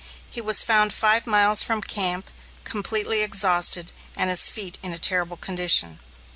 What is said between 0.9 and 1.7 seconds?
five miles